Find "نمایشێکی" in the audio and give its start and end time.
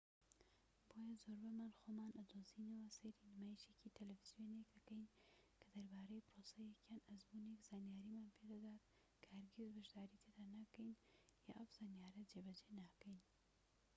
3.33-3.93